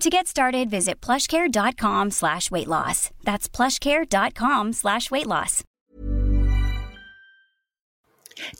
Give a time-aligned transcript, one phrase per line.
[0.00, 3.10] To get started, visit plushcare.com slash weight loss.
[3.24, 5.64] That's plushcare.com slash weight loss.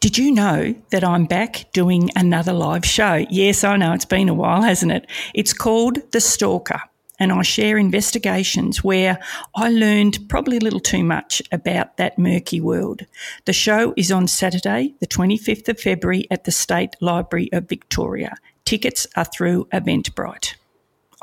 [0.00, 3.26] Did you know that I'm back doing another live show?
[3.28, 5.06] Yes, I know it's been a while, hasn't it?
[5.34, 6.80] It's called The Stalker
[7.18, 9.18] and I share investigations where
[9.54, 13.06] I learned probably a little too much about that murky world.
[13.44, 18.36] The show is on Saturday, the 25th of February at the State Library of Victoria.
[18.64, 20.54] Tickets are through Eventbrite.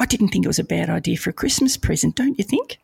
[0.04, 2.78] I didn't think it was a bad idea for a Christmas present, don't you think?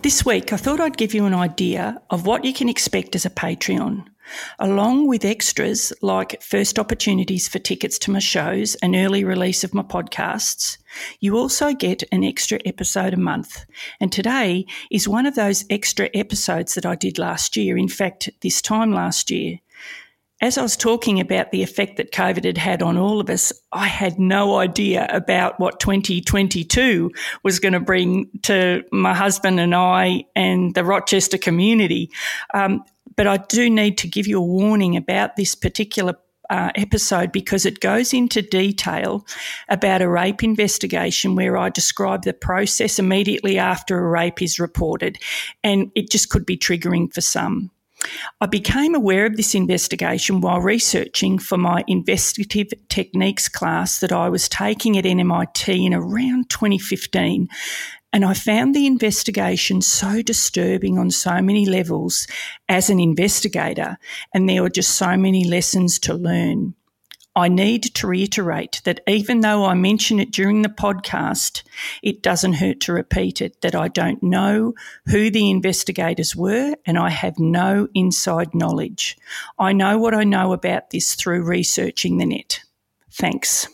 [0.00, 3.26] This week, I thought I'd give you an idea of what you can expect as
[3.26, 4.06] a Patreon.
[4.58, 9.74] Along with extras like first opportunities for tickets to my shows and early release of
[9.74, 10.78] my podcasts,
[11.20, 13.64] you also get an extra episode a month.
[14.00, 17.76] And today is one of those extra episodes that I did last year.
[17.76, 19.58] In fact, this time last year.
[20.42, 23.52] As I was talking about the effect that COVID had had on all of us,
[23.70, 27.12] I had no idea about what 2022
[27.44, 32.10] was going to bring to my husband and I and the Rochester community.
[32.54, 32.82] Um,
[33.22, 36.16] but I do need to give you a warning about this particular
[36.50, 39.24] uh, episode because it goes into detail
[39.68, 45.18] about a rape investigation where I describe the process immediately after a rape is reported,
[45.62, 47.70] and it just could be triggering for some.
[48.40, 54.30] I became aware of this investigation while researching for my investigative techniques class that I
[54.30, 57.46] was taking at NMIT in around 2015.
[58.12, 62.26] And I found the investigation so disturbing on so many levels
[62.68, 63.96] as an investigator,
[64.34, 66.74] and there were just so many lessons to learn.
[67.34, 71.62] I need to reiterate that even though I mention it during the podcast,
[72.02, 74.74] it doesn't hurt to repeat it that I don't know
[75.06, 79.16] who the investigators were and I have no inside knowledge.
[79.58, 82.60] I know what I know about this through researching the net.
[83.10, 83.66] Thanks.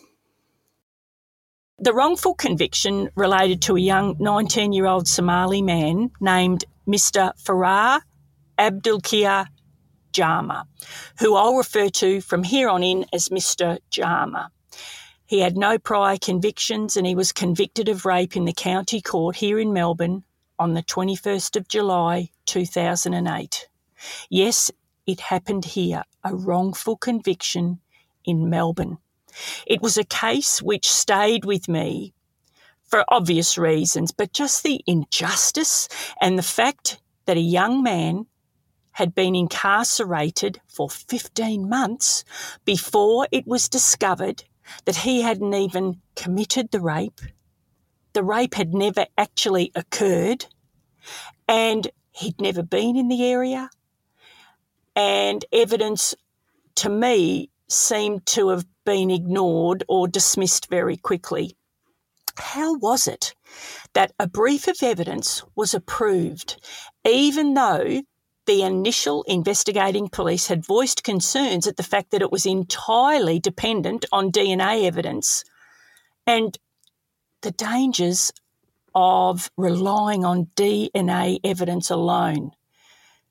[1.81, 7.31] The wrongful conviction related to a young 19 year old Somali man named Mr.
[7.41, 8.01] Farah
[8.57, 9.47] Abdulkadir
[10.11, 10.67] Jama,
[11.19, 13.77] who I'll refer to from here on in as Mr.
[13.89, 14.51] Jama.
[15.25, 19.37] He had no prior convictions and he was convicted of rape in the county court
[19.37, 20.25] here in Melbourne
[20.57, 23.69] on the 21st of July 2008.
[24.29, 24.69] Yes,
[25.07, 27.79] it happened here, a wrongful conviction
[28.25, 28.97] in Melbourne.
[29.65, 32.13] It was a case which stayed with me
[32.83, 35.87] for obvious reasons, but just the injustice
[36.19, 38.25] and the fact that a young man
[38.93, 42.23] had been incarcerated for 15 months
[42.65, 44.43] before it was discovered
[44.85, 47.21] that he hadn't even committed the rape.
[48.13, 50.47] The rape had never actually occurred,
[51.47, 53.69] and he'd never been in the area.
[54.95, 56.15] And evidence
[56.75, 61.55] to me seemed to have been ignored or dismissed very quickly.
[62.37, 63.35] How was it
[63.93, 66.59] that a brief of evidence was approved,
[67.05, 68.01] even though
[68.47, 74.05] the initial investigating police had voiced concerns at the fact that it was entirely dependent
[74.11, 75.43] on DNA evidence
[76.25, 76.57] and
[77.41, 78.31] the dangers
[78.95, 82.49] of relying on DNA evidence alone.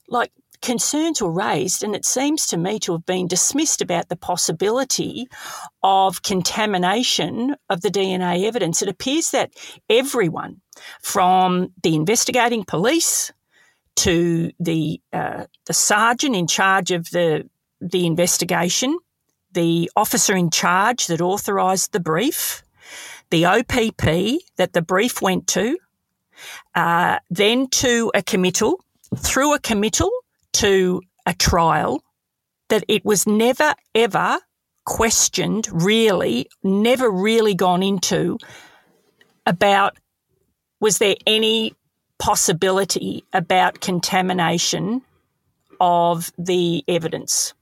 [0.07, 4.17] Like, concerns were raised, and it seems to me to have been dismissed about the
[4.17, 5.29] possibility
[5.83, 8.83] of contamination of the DNA evidence.
[8.83, 9.53] It appears that
[9.89, 10.61] everyone,
[11.03, 13.33] from the investigating police
[13.97, 17.49] to the uh, the sergeant in charge of the
[17.81, 18.99] the investigation,
[19.53, 22.63] the officer in charge that authorised the brief,
[23.31, 25.77] the OPP that the brief went to,
[26.75, 28.85] uh, then to a committal,
[29.17, 30.11] through a committal
[30.55, 32.03] to a trial,
[32.69, 34.39] that it was never ever
[34.85, 38.39] questioned, really, never really gone into
[39.47, 39.99] about
[40.81, 41.75] was there any
[42.19, 45.03] possibility about contamination
[45.81, 47.55] of the evidence.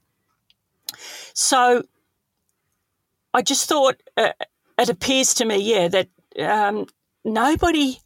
[1.33, 1.83] So
[3.33, 4.31] I just thought uh,
[4.77, 6.87] it appears to me, yeah, that um,
[7.23, 7.99] nobody,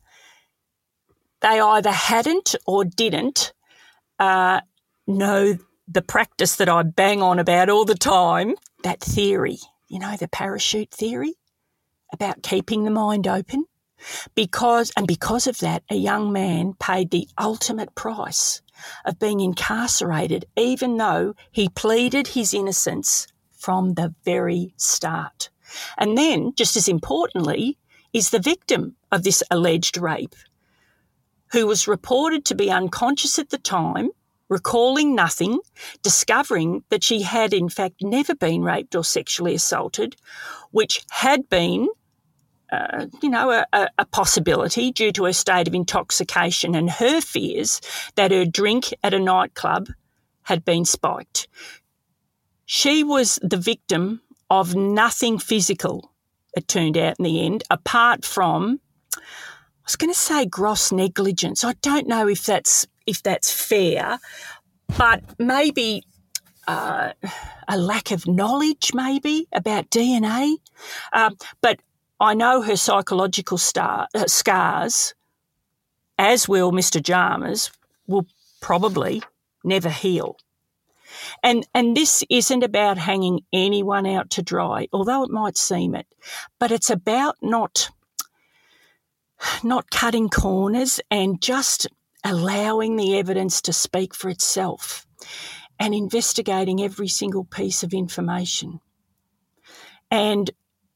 [1.41, 3.53] they either hadn't or didn't
[4.19, 4.61] uh,
[5.07, 5.57] know
[5.88, 9.57] the practice that I bang on about all the time, that theory,
[9.88, 11.33] you know, the parachute theory
[12.13, 13.65] about keeping the mind open.
[14.33, 18.62] Because, and because of that, a young man paid the ultimate price
[19.06, 25.50] of being incarcerated, even though he pleaded his innocence from the very start.
[25.98, 27.77] And then, just as importantly,
[28.12, 30.36] is the victim of this alleged rape,
[31.51, 34.09] who was reported to be unconscious at the time,
[34.51, 35.59] recalling nothing,
[36.03, 40.18] discovering that she had in fact never been raped or sexually assaulted,
[40.71, 41.88] which had been
[42.71, 47.81] uh, you know, a, a, possibility due to her state of intoxication and her fears
[48.15, 49.89] that her drink at a nightclub
[50.44, 51.50] had been spiked.
[52.65, 56.13] She was the victim of nothing physical,
[56.56, 58.80] it turned out in the end, apart from
[59.18, 59.19] I
[59.86, 61.65] was going to say gross negligence.
[61.65, 64.19] I don't know if that's if that's fair,
[64.97, 66.03] but maybe
[66.67, 67.11] uh,
[67.67, 70.55] a lack of knowledge, maybe about DNA.
[71.11, 71.81] Um, but
[72.19, 75.13] I know her psychological star, uh, scars,
[76.17, 77.01] as will Mr.
[77.01, 77.71] Jama's,
[78.07, 78.25] will
[78.61, 79.21] probably
[79.63, 80.37] never heal.
[81.43, 86.07] And, and this isn't about hanging anyone out to dry, although it might seem it,
[86.57, 87.89] but it's about not,
[89.61, 91.87] not cutting corners and just
[92.23, 95.06] allowing the evidence to speak for itself
[95.79, 98.79] and investigating every single piece of information.
[100.09, 100.51] And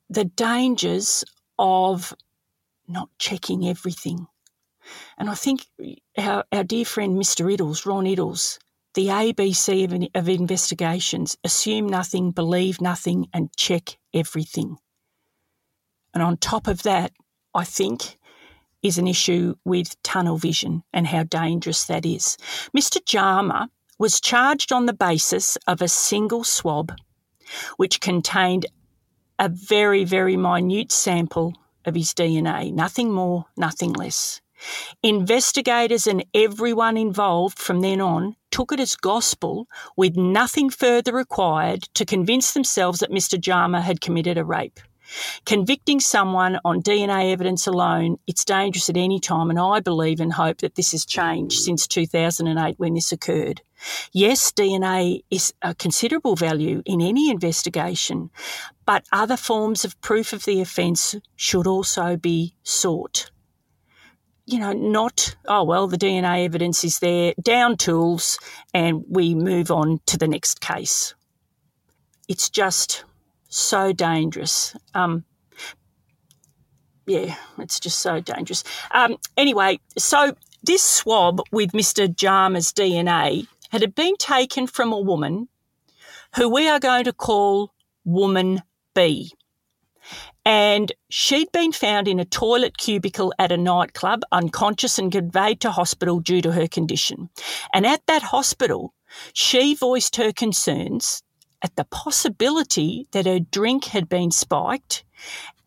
[0.10, 1.24] the dangers
[1.58, 2.14] of
[2.88, 4.28] not checking everything.
[5.18, 5.66] And I think
[6.18, 7.52] our, our dear friend Mr.
[7.52, 8.60] Iddles, Ron Iddles,
[8.94, 14.78] the ABC of, of investigations assume nothing, believe nothing, and check everything.
[16.14, 17.12] And on top of that,
[17.54, 18.18] I think
[18.86, 22.38] is an issue with tunnel vision and how dangerous that is.
[22.78, 23.04] Mr.
[23.04, 26.94] Jama was charged on the basis of a single swab
[27.78, 28.68] which contained
[29.40, 31.54] a very, very minute sample
[31.86, 34.40] of his DNA, nothing more, nothing less.
[35.02, 39.68] Investigators and everyone involved from then on took it as gospel
[39.98, 43.40] with nothing further required to convince themselves that Mr.
[43.40, 44.80] Jama had committed a rape.
[45.46, 50.34] Convicting someone on DNA evidence alone, it's dangerous at any time, and I believe and
[50.34, 53.62] hope that this has changed since 2008 when this occurred.
[54.12, 58.30] Yes, DNA is a considerable value in any investigation,
[58.86, 63.30] but other forms of proof of the offence should also be sought.
[64.48, 68.38] You know, not, oh, well, the DNA evidence is there, down tools,
[68.74, 71.16] and we move on to the next case.
[72.28, 73.06] It's just
[73.58, 74.76] so dangerous.
[74.94, 75.24] Um,
[77.06, 78.64] yeah, it's just so dangerous.
[78.92, 82.14] Um, anyway, so this swab with Mr.
[82.14, 85.48] Jama's DNA had been taken from a woman
[86.36, 88.62] who we are going to call Woman
[88.94, 89.32] B.
[90.44, 95.72] And she'd been found in a toilet cubicle at a nightclub, unconscious and conveyed to
[95.72, 97.30] hospital due to her condition.
[97.74, 98.94] And at that hospital,
[99.34, 101.24] she voiced her concerns
[101.62, 105.04] at the possibility that her drink had been spiked.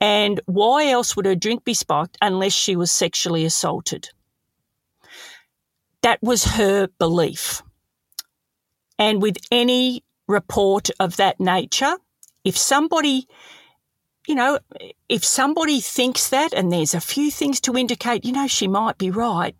[0.01, 4.11] And why else would her drink be spiked unless she was sexually assaulted?
[6.03, 7.63] That was her belief.
[8.99, 11.95] And with any report of that nature,
[12.45, 13.27] if somebody,
[14.27, 14.59] you know,
[15.09, 18.99] if somebody thinks that and there's a few things to indicate, you know, she might
[18.99, 19.57] be right,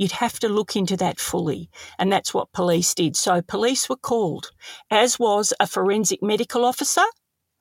[0.00, 1.68] You'd have to look into that fully.
[1.98, 3.16] And that's what police did.
[3.16, 4.50] So police were called,
[4.90, 7.04] as was a forensic medical officer,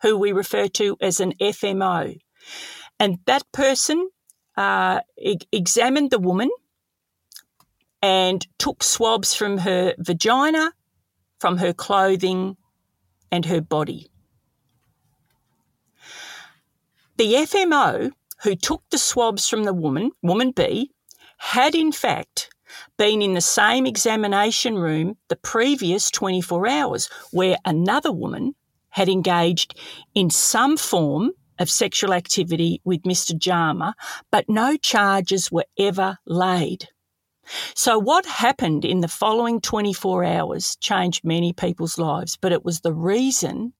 [0.03, 2.17] who we refer to as an FMO.
[2.97, 4.09] And that person
[4.55, 6.49] uh, e- examined the woman
[8.01, 10.71] and took swabs from her vagina,
[11.41, 12.55] from her clothing,
[13.33, 14.09] and her body.
[17.17, 18.11] The FMO
[18.43, 20.93] who took the swabs from the woman, woman B,
[21.39, 22.49] had in fact
[22.97, 28.53] been in the same examination room the previous 24 hours, where another woman
[28.89, 29.79] had engaged
[30.13, 33.37] in some form of sexual activity with Mr.
[33.37, 33.95] Jama,
[34.31, 36.87] but no charges were ever laid.
[37.73, 42.81] So, what happened in the following 24 hours changed many people's lives, but it was
[42.81, 43.73] the reason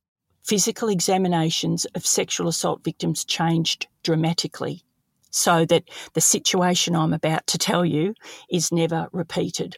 [0.43, 4.83] physical examinations of sexual assault victims changed dramatically
[5.29, 5.83] so that
[6.13, 8.13] the situation I'm about to tell you
[8.49, 9.77] is never repeated.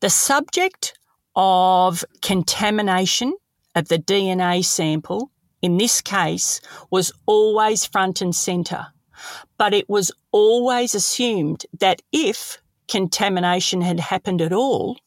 [0.00, 0.98] The subject
[1.34, 3.34] of contamination
[3.74, 5.30] of the DNA sample
[5.62, 8.88] in this case was always front and centre,
[9.56, 12.58] but it was always assumed that if
[12.88, 14.98] contamination had happened at all,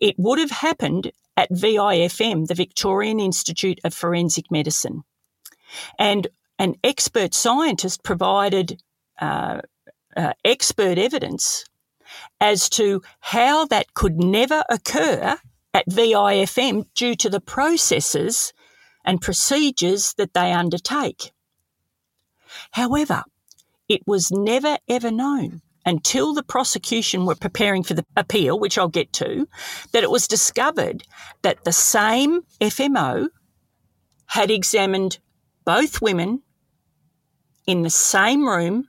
[0.00, 5.02] it would have happened at VIFM, the Victorian Institute of Forensic Medicine.
[5.98, 8.80] And an expert scientist provided
[9.20, 9.60] uh,
[10.16, 11.64] uh, expert evidence
[12.40, 15.36] as to how that could never occur
[15.72, 18.52] at VIFM due to the processes
[19.04, 21.32] and procedures that they undertake.
[22.70, 23.24] However,
[23.88, 28.88] it was never ever known until the prosecution were preparing for the appeal, which I'll
[28.88, 29.46] get to,
[29.92, 31.02] that it was discovered
[31.42, 33.28] that the same FMO
[34.26, 35.18] had examined
[35.64, 36.42] both women
[37.66, 38.88] in the same room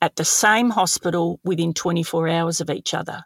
[0.00, 3.24] at the same hospital within 24 hours of each other.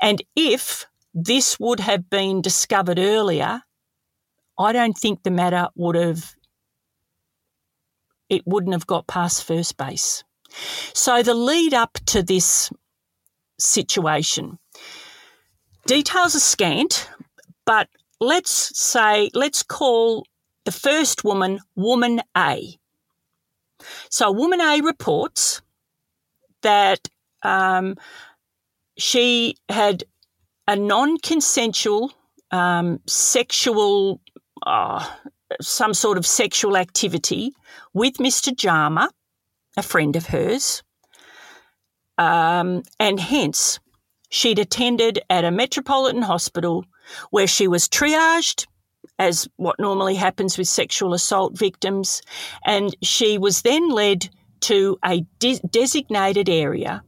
[0.00, 3.62] And if this would have been discovered earlier,
[4.58, 6.34] I don't think the matter would have,
[8.28, 10.24] it wouldn't have got past first base.
[10.92, 12.70] So the lead up to this
[13.58, 14.58] situation,
[15.86, 17.08] details are scant,
[17.64, 17.88] but
[18.20, 20.26] let's say, let's call
[20.64, 22.78] the first woman Woman A.
[24.08, 25.62] So Woman A reports
[26.62, 27.08] that
[27.42, 27.96] um,
[28.96, 30.04] she had
[30.68, 32.12] a non consensual
[32.52, 34.20] um, sexual,
[34.64, 35.08] uh,
[35.60, 37.52] some sort of sexual activity
[37.94, 38.54] with Mr.
[38.54, 39.10] Jama,
[39.76, 40.82] a friend of hers.
[42.18, 43.80] Um, and hence,
[44.28, 46.84] she'd attended at a metropolitan hospital
[47.30, 48.66] where she was triaged,
[49.18, 52.22] as what normally happens with sexual assault victims,
[52.64, 54.28] and she was then led
[54.60, 57.02] to a de- designated area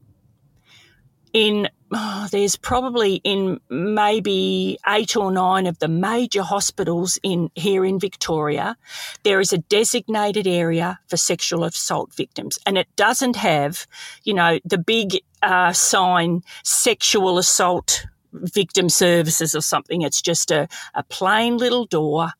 [1.34, 7.84] in oh, there's probably in maybe eight or nine of the major hospitals in here
[7.84, 8.76] in Victoria,
[9.22, 13.86] there is a designated area for sexual assault victims, and it doesn't have,
[14.22, 20.02] you know, the big uh, sign sexual assault victim services or something.
[20.02, 22.30] It's just a, a plain little door,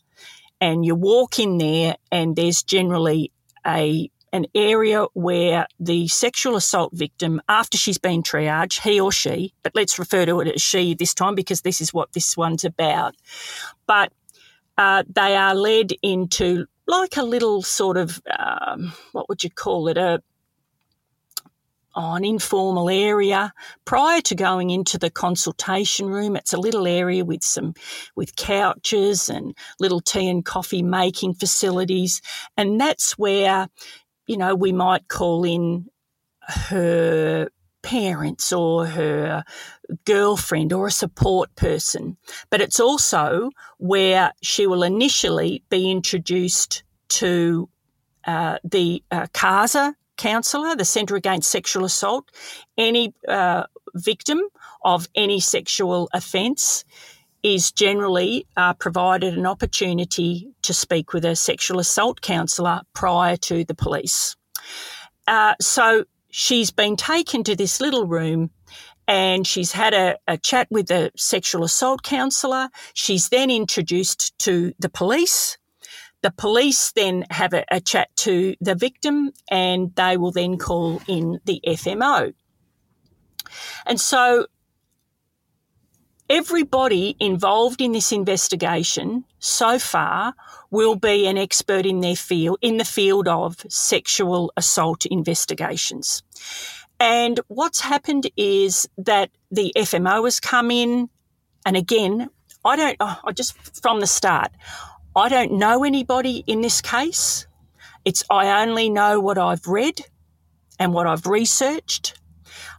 [0.61, 3.33] and you walk in there, and there's generally
[3.67, 9.55] a an area where the sexual assault victim, after she's been triaged, he or she,
[9.63, 12.65] but let's refer to it as she this time because this is what this one's
[12.65, 13.15] about,
[13.87, 14.13] but
[14.77, 19.87] uh, they are led into like a little sort of, um, what would you call
[19.87, 20.21] it, a
[21.97, 23.53] an informal area
[23.85, 26.37] prior to going into the consultation room.
[26.37, 27.75] It's a little area with some
[28.17, 32.21] with couches and little tea and coffee making facilities,
[32.57, 33.69] and that's where
[34.27, 35.87] you know, we might call in
[36.41, 37.49] her
[37.83, 39.45] parents or her
[40.05, 42.17] girlfriend or a support person.
[42.51, 47.69] But it's also where she will initially be introduced to
[48.27, 52.31] uh, the uh, CASA counsellor, the Centre Against Sexual Assault.
[52.77, 54.41] Any uh, victim
[54.85, 56.85] of any sexual offence
[57.43, 63.65] is generally uh, provided an opportunity to speak with a sexual assault counsellor prior to
[63.65, 64.35] the police.
[65.27, 68.51] Uh, so she's been taken to this little room
[69.07, 72.71] and she's had a, a chat with a sexual assault counsellor.
[72.95, 75.59] She's then introduced to the police.
[76.25, 81.03] The police then have a, a chat to the victim and they will then call
[81.07, 82.33] in the FMO.
[83.85, 84.47] And so
[86.31, 90.33] everybody involved in this investigation so far
[90.71, 96.23] will be an expert in their field, in the field of sexual assault investigations.
[96.99, 101.11] And what's happened is that the FMO has come in,
[101.67, 102.31] and again,
[102.65, 104.53] I don't, oh, I just from the start,
[105.17, 107.47] I don't know anybody in this case.
[108.05, 110.01] It's, I only know what I've read
[110.79, 112.19] and what I've researched.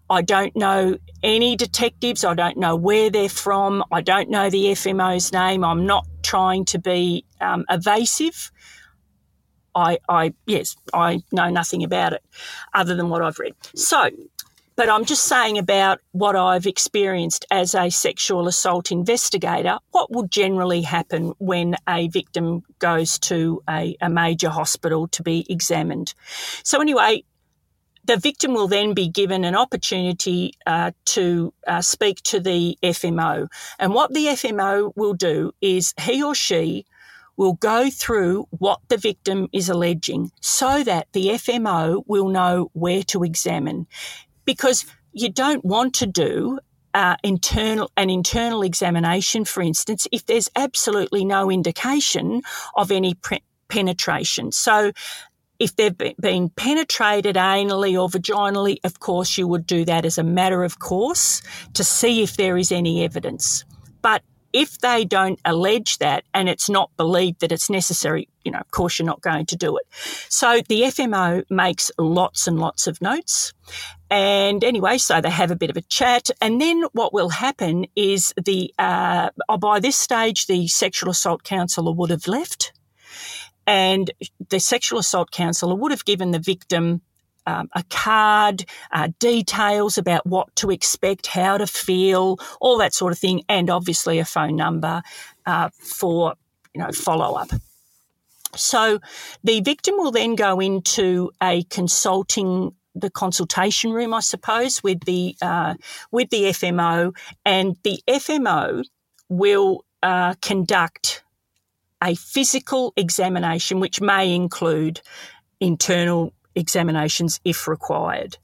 [0.10, 2.24] I don't know any detectives.
[2.24, 3.84] I don't know where they're from.
[3.92, 5.64] I don't know the FMO's name.
[5.64, 8.52] I'm not trying to be um, evasive.
[9.74, 12.24] I, I, yes, I know nothing about it
[12.74, 13.56] other than what I've read.
[13.76, 14.10] So,
[14.76, 20.32] but I'm just saying about what I've experienced as a sexual assault investigator, what would
[20.32, 26.14] generally happen when a victim goes to a, a major hospital to be examined.
[26.64, 27.24] So, anyway,
[28.04, 33.48] the victim will then be given an opportunity uh, to uh, speak to the FMO.
[33.80, 36.86] And what the FMO will do is he or she
[37.38, 43.04] will go through what the victim is alleging so that the FMO will know where
[43.04, 43.88] to examine.
[44.46, 46.60] Because you don't want to do
[46.94, 52.42] uh, internal an internal examination, for instance, if there's absolutely no indication
[52.76, 54.52] of any pre- penetration.
[54.52, 54.94] So
[55.60, 60.24] if they've been penetrated anally or vaginally, of course, you would do that as a
[60.24, 61.42] matter of course
[61.74, 63.66] to see if there is any evidence.
[64.02, 64.22] But
[64.56, 68.72] if they don't allege that and it's not believed that it's necessary, you know, of
[68.72, 69.84] course, you're not going to do it.
[70.30, 73.54] So the FMO makes lots and lots of notes.
[74.10, 76.30] And anyway, so they have a bit of a chat.
[76.40, 81.44] And then what will happen is the, uh, oh, by this stage, the sexual assault
[81.44, 82.72] counsellor would have left
[83.68, 84.10] and
[84.50, 87.02] the sexual assault counsellor would have given the victim
[87.46, 93.12] um, a card, uh, details about what to expect, how to feel, all that sort
[93.12, 95.02] of thing, and obviously a phone number
[95.46, 96.36] uh, for
[96.74, 97.50] you know follow up.
[98.56, 99.00] So
[99.44, 105.36] the victim will then go into a consulting the consultation room, I suppose, with the
[105.42, 105.76] uh,
[106.12, 108.84] with the FMO, and the FMO
[109.28, 111.24] will uh, conduct
[112.02, 115.02] a physical examination, which may include
[115.60, 118.38] internal examinations if required.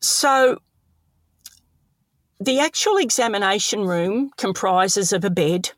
[0.00, 0.58] So,
[2.40, 5.70] the actual examination room comprises of a bed,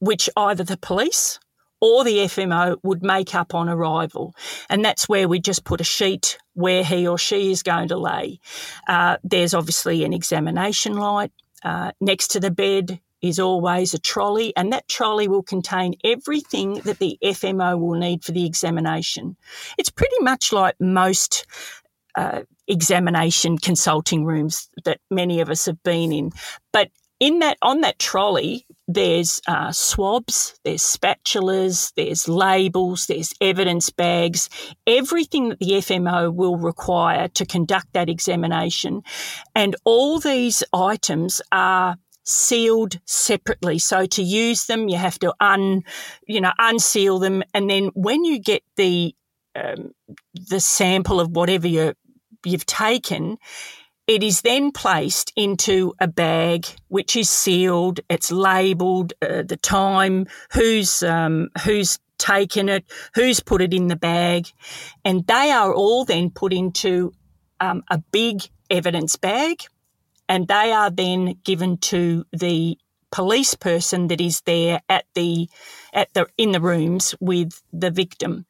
[0.00, 1.38] which either the police
[1.82, 4.34] or the FMO would make up on arrival.
[4.70, 7.96] And that's where we just put a sheet where he or she is going to
[7.96, 8.38] lay.
[8.86, 11.32] Uh, there's obviously an examination light.
[11.64, 16.74] Uh, next to the bed is always a trolley, and that trolley will contain everything
[16.80, 19.36] that the FMO will need for the examination.
[19.78, 21.46] It's pretty much like most
[22.16, 26.32] uh, examination consulting rooms that many of us have been in.
[26.72, 33.90] But in that, on that trolley, there's uh, swabs, there's spatulas, there's labels, there's evidence
[33.90, 34.50] bags,
[34.88, 39.02] everything that the FMO will require to conduct that examination.
[39.54, 43.78] And all these items are sealed separately.
[43.78, 45.82] So to use them, you have to un,
[46.26, 49.14] you know, unseal them, and then when you get the
[49.54, 49.92] um,
[50.48, 51.94] the sample of whatever you
[52.44, 53.38] you've taken,
[54.06, 58.00] it is then placed into a bag which is sealed.
[58.08, 63.96] It's labelled uh, the time, who's um, who's taken it, who's put it in the
[63.96, 64.46] bag,
[65.04, 67.12] and they are all then put into
[67.60, 69.64] um, a big evidence bag
[70.28, 72.78] and they are then given to the
[73.10, 75.48] police person that is there at the
[75.92, 78.46] at the in the rooms with the victim.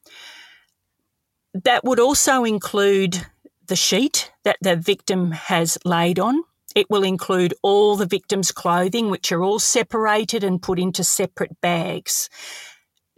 [1.52, 3.26] That would also include
[3.66, 6.42] the sheet that the victim has laid on.
[6.74, 11.60] It will include all the victim's clothing, which are all separated and put into separate
[11.60, 12.30] bags,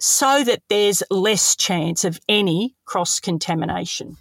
[0.01, 4.17] so that there's less chance of any cross contamination.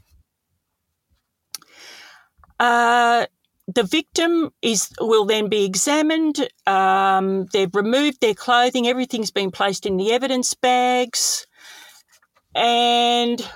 [2.59, 3.25] Uh,
[3.67, 6.47] the victim is will then be examined.
[6.67, 8.87] Um, they've removed their clothing.
[8.87, 11.47] Everything's been placed in the evidence bags,
[12.53, 13.47] and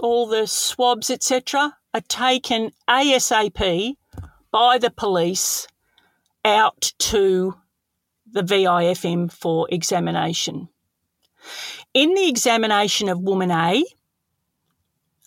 [0.00, 3.96] all the swabs, etc., are taken ASAP
[4.50, 5.66] by the police
[6.44, 7.54] out to
[8.30, 10.68] the VIFM for examination.
[11.94, 13.84] In the examination of woman A,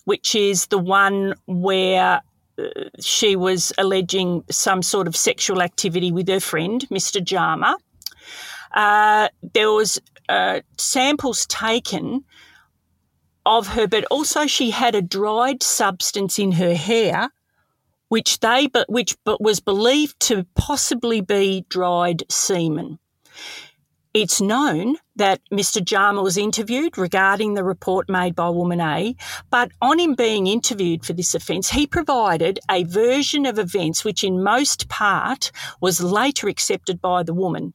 [0.04, 2.20] which is the one where
[3.00, 7.22] she was alleging some sort of sexual activity with her friend, Mr.
[7.22, 7.76] Jama.
[8.74, 12.24] Uh, there was uh, samples taken
[13.44, 17.30] of her, but also she had a dried substance in her hair,
[18.08, 22.98] which they but which but was believed to possibly be dried semen.
[24.18, 25.84] It's known that Mr.
[25.84, 29.14] Jama was interviewed regarding the report made by Woman A,
[29.50, 34.24] but on him being interviewed for this offence, he provided a version of events which,
[34.24, 35.52] in most part,
[35.82, 37.74] was later accepted by the woman.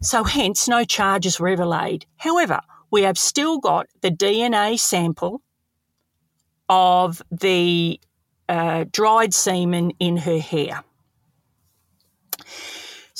[0.00, 2.06] So, hence, no charges were ever laid.
[2.16, 5.42] However, we have still got the DNA sample
[6.70, 8.00] of the
[8.48, 10.84] uh, dried semen in her hair.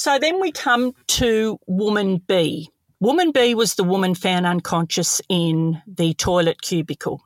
[0.01, 2.71] So then we come to woman B.
[3.01, 7.21] Woman B was the woman found unconscious in the toilet cubicle.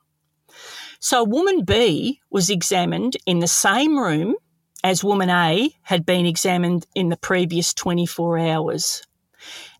[0.98, 4.34] So woman B was examined in the same room
[4.82, 9.04] as woman A had been examined in the previous 24 hours.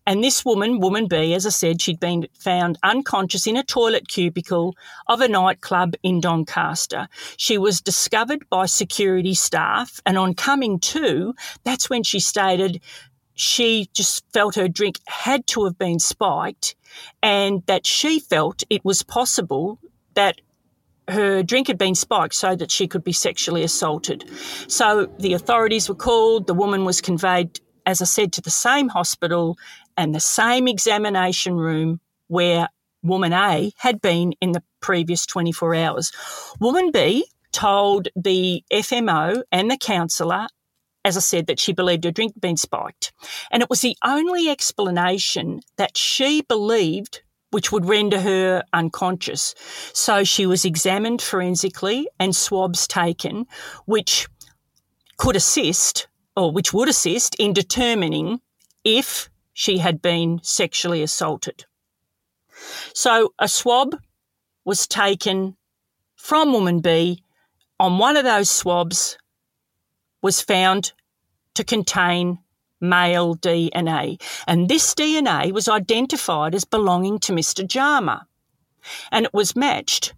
[0.07, 4.07] And this woman, woman B, as I said, she'd been found unconscious in a toilet
[4.07, 4.75] cubicle
[5.07, 7.07] of a nightclub in Doncaster.
[7.37, 12.81] She was discovered by security staff, and on coming to, that's when she stated
[13.35, 16.75] she just felt her drink had to have been spiked
[17.21, 19.77] and that she felt it was possible
[20.13, 20.39] that
[21.07, 24.23] her drink had been spiked so that she could be sexually assaulted.
[24.67, 28.87] So the authorities were called, the woman was conveyed, as I said, to the same
[28.87, 29.57] hospital
[29.97, 32.67] and the same examination room where
[33.03, 36.11] woman A had been in the previous 24 hours.
[36.59, 40.47] Woman B told the FMO and the counsellor,
[41.05, 43.13] as I said, that she believed her drink had been spiked.
[43.51, 49.55] And it was the only explanation that she believed which would render her unconscious.
[49.93, 53.45] So she was examined forensically and swabs taken,
[53.85, 54.27] which
[55.17, 58.41] could assist or which would assist in determining
[58.83, 61.65] if she had been sexually assaulted.
[62.93, 63.95] So a swab
[64.65, 65.55] was taken
[66.17, 67.23] from woman B.
[67.79, 69.17] On one of those swabs
[70.21, 70.91] was found
[71.53, 72.39] to contain
[72.81, 74.21] male DNA.
[74.45, 77.65] And this DNA was identified as belonging to Mr.
[77.65, 78.27] Jama.
[79.09, 80.13] And it was matched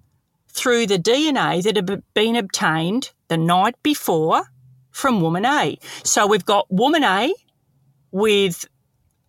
[0.47, 4.45] through the DNA that had been obtained the night before
[4.89, 5.77] from woman A.
[6.03, 7.31] So we've got woman A
[8.11, 8.65] with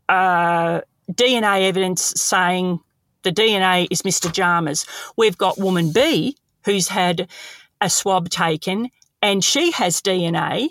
[0.08, 0.80] uh,
[1.12, 2.80] DNA evidence saying
[3.22, 4.32] the DNA is Mr.
[4.32, 4.86] Jama's.
[5.16, 7.28] We've got woman B who's had
[7.80, 8.90] a swab taken
[9.22, 10.70] and she has DNA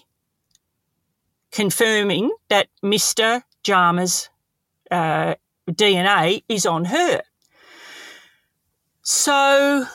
[1.51, 3.41] confirming that Mr.
[3.63, 4.29] Jama's
[4.91, 5.35] uh,
[5.69, 7.21] DNA is on her.
[9.01, 9.85] So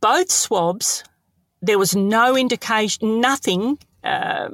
[0.00, 1.04] both swabs,
[1.62, 4.50] there was no indication, nothing uh,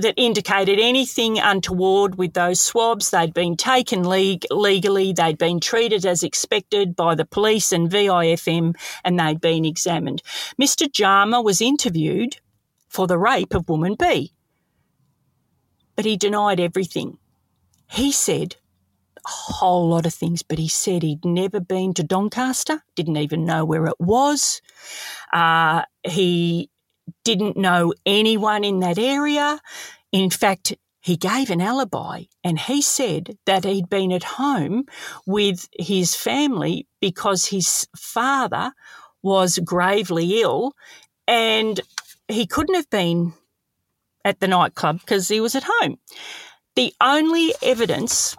[0.00, 3.10] that indicated anything untoward with those swabs.
[3.10, 8.74] They'd been taken legally, they'd been treated as expected by the police and VIFM,
[9.04, 10.22] and they'd been examined.
[10.60, 10.90] Mr.
[10.90, 12.38] Jama was interviewed
[12.88, 14.32] for the rape of woman B,
[15.96, 17.18] but he denied everything.
[17.90, 18.56] He said
[19.24, 23.44] a whole lot of things, but he said he'd never been to Doncaster, didn't even
[23.44, 24.60] know where it was.
[25.32, 26.70] Uh, he
[27.24, 29.60] didn't know anyone in that area.
[30.12, 34.84] In fact, he gave an alibi and he said that he'd been at home
[35.26, 38.72] with his family because his father
[39.22, 40.74] was gravely ill
[41.26, 41.80] and
[42.28, 43.34] he couldn't have been
[44.24, 45.98] at the nightclub because he was at home.
[46.76, 48.36] The only evidence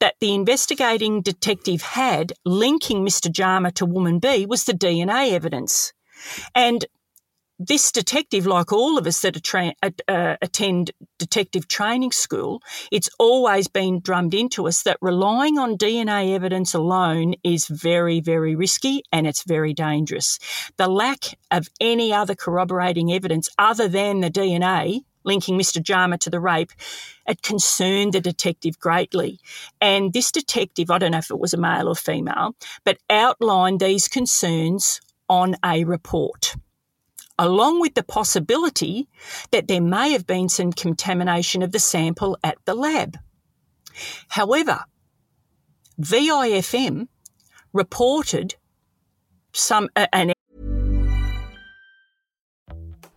[0.00, 3.30] that the investigating detective had linking Mr.
[3.30, 5.92] Jama to woman B was the DNA evidence.
[6.54, 6.84] And
[7.60, 13.68] this detective, like all of us that tra- uh, attend detective training school, it's always
[13.68, 19.26] been drummed into us that relying on DNA evidence alone is very, very risky and
[19.26, 20.38] it's very dangerous.
[20.78, 25.82] The lack of any other corroborating evidence other than the DNA linking Mr.
[25.82, 26.72] Jama to the rape,
[27.28, 29.38] it concerned the detective greatly.
[29.78, 33.80] And this detective, I don't know if it was a male or female, but outlined
[33.80, 36.54] these concerns on a report
[37.40, 39.08] along with the possibility
[39.50, 43.16] that there may have been some contamination of the sample at the lab.
[44.28, 44.84] However,
[45.98, 47.08] VIFM
[47.72, 48.56] reported
[49.54, 50.32] some uh, an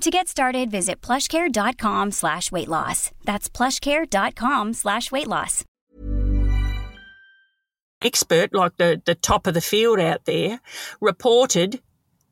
[0.00, 3.10] To get started, visit plushcare.com slash weight loss.
[3.24, 5.64] That's plushcare.com slash weight loss.
[8.02, 10.60] Expert, like the, the top of the field out there,
[11.00, 11.80] reported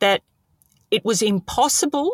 [0.01, 0.21] that
[0.91, 2.11] it was impossible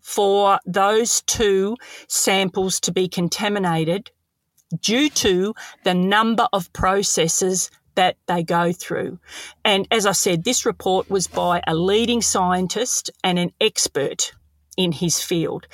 [0.00, 1.76] for those two
[2.08, 4.10] samples to be contaminated
[4.80, 9.18] due to the number of processes that they go through.
[9.64, 14.32] And as I said, this report was by a leading scientist and an expert
[14.76, 15.66] in his field.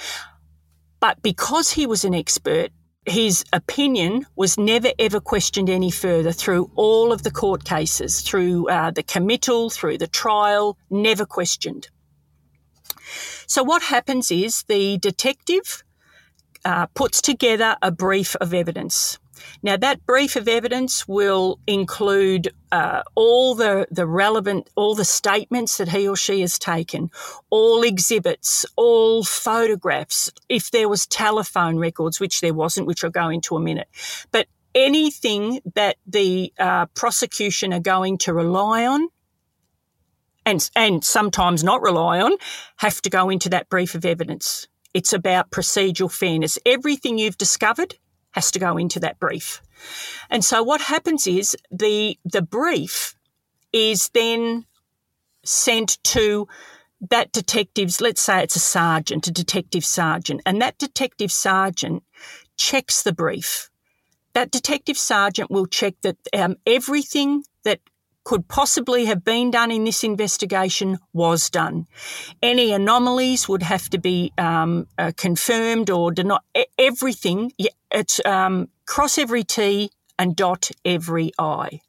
[1.01, 2.71] But because he was an expert,
[3.07, 8.69] his opinion was never ever questioned any further through all of the court cases, through
[8.69, 11.89] uh, the committal, through the trial, never questioned.
[13.47, 15.83] So, what happens is the detective
[16.65, 19.19] uh, puts together a brief of evidence.
[19.63, 25.77] Now, that brief of evidence will include uh, all the, the relevant, all the statements
[25.77, 27.11] that he or she has taken,
[27.51, 33.29] all exhibits, all photographs, if there was telephone records, which there wasn't, which I'll go
[33.29, 33.89] into a minute.
[34.31, 39.09] But anything that the uh, prosecution are going to rely on
[40.47, 42.33] and, and sometimes not rely on
[42.77, 44.69] have to go into that brief of evidence.
[44.95, 46.59] It's about procedural fairness.
[46.65, 47.97] Everything you've discovered
[48.33, 49.63] has to go into that brief.
[50.29, 53.15] And so what happens is the the brief
[53.73, 54.67] is then
[55.45, 56.47] sent to
[57.09, 62.03] that detective's let's say it's a sergeant, a detective sergeant, and that detective sergeant
[62.57, 63.71] checks the brief.
[64.33, 67.81] That detective sergeant will check that um, everything that
[68.25, 71.87] could possibly have been done in this investigation was done.
[72.43, 76.41] Any anomalies would have to be um, uh, confirmed or denied.
[76.79, 77.53] Everything,
[77.91, 81.81] it's um, cross every T and dot every I.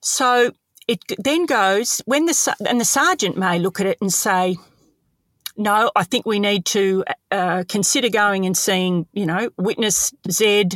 [0.00, 0.52] So
[0.88, 4.56] it then goes when the and the sergeant may look at it and say,
[5.56, 10.70] no, I think we need to uh, consider going and seeing, you know, witness Z,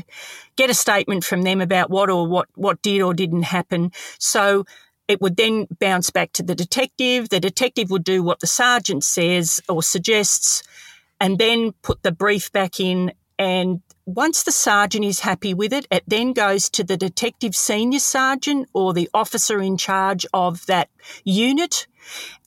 [0.57, 3.93] get a statement from them about what or what, what did or didn't happen.
[4.19, 4.65] So
[5.09, 7.29] it would then bounce back to the detective.
[7.29, 10.63] The detective would do what the sergeant says or suggests
[11.21, 13.13] and then put the brief back in.
[13.39, 17.99] And once the sergeant is happy with it, it then goes to the detective senior
[17.99, 20.89] sergeant or the officer in charge of that
[21.25, 21.87] unit.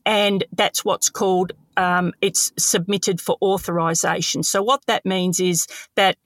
[0.06, 4.44] And that's what's called um, it's submitted for authorisation.
[4.44, 6.18] So, what that means is that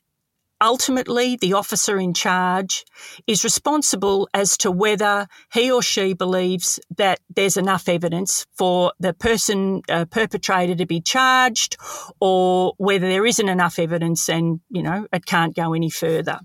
[0.63, 2.85] ultimately the officer in charge
[3.27, 9.13] is responsible as to whether he or she believes that there's enough evidence for the
[9.13, 11.77] person uh, perpetrator to be charged
[12.19, 16.39] or whether there isn't enough evidence and you know it can't go any further.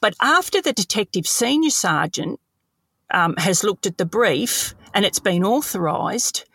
[0.00, 2.40] But after the detective senior sergeant
[3.10, 6.48] um, has looked at the brief and it's been authorised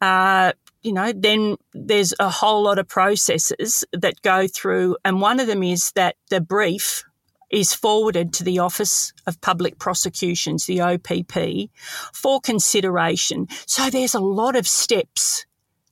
[0.00, 0.52] uh,
[0.82, 5.46] you know, then there's a whole lot of processes that go through, and one of
[5.46, 7.04] them is that the brief
[7.50, 11.70] is forwarded to the Office of Public Prosecutions, the OPP,
[12.12, 13.46] for consideration.
[13.66, 15.44] So there's a lot of steps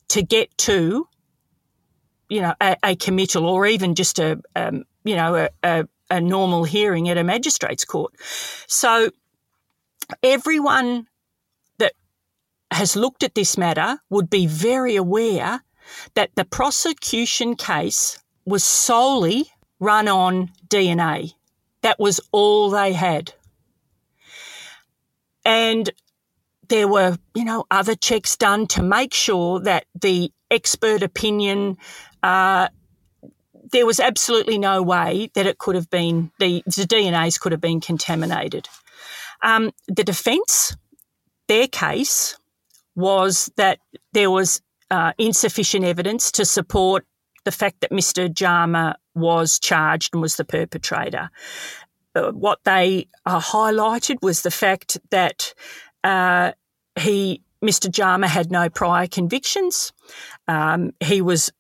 [0.09, 1.07] to get to,
[2.29, 6.21] you know, a, a committal or even just a, um, you know, a, a, a
[6.21, 8.15] normal hearing at a magistrate's court.
[8.67, 9.11] So
[10.23, 11.07] everyone
[12.71, 15.63] has looked at this matter would be very aware
[16.15, 21.33] that the prosecution case was solely run on DNA.
[21.83, 23.33] That was all they had.
[25.45, 25.91] And
[26.69, 31.77] there were, you know, other checks done to make sure that the expert opinion,
[32.23, 32.69] uh,
[33.73, 37.61] there was absolutely no way that it could have been, the, the DNAs could have
[37.61, 38.69] been contaminated.
[39.43, 40.77] Um, the defence,
[41.49, 42.37] their case
[42.95, 43.79] was that
[44.13, 47.07] there was uh, insufficient evidence to support
[47.45, 48.33] the fact that Mr.
[48.33, 51.31] Jama was charged and was the perpetrator.
[52.15, 55.55] Uh, what they uh, highlighted was the fact that
[56.05, 56.53] uh,
[56.99, 57.91] he, Mr.
[57.91, 59.93] Jama, had no prior convictions.
[60.49, 61.53] Um, he was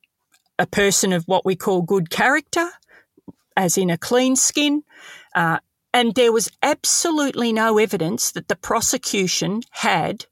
[0.58, 2.68] a person of what we call good character,
[3.56, 4.82] as in a clean skin.
[5.34, 5.58] Uh,
[5.92, 10.26] and there was absolutely no evidence that the prosecution had